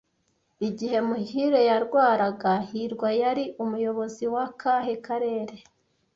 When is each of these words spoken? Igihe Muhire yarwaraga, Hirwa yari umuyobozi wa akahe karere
Igihe 0.67 0.97
Muhire 1.07 1.61
yarwaraga, 1.69 2.51
Hirwa 2.69 3.09
yari 3.21 3.45
umuyobozi 3.63 4.25
wa 4.33 4.43
akahe 4.49 4.93
karere 5.05 5.55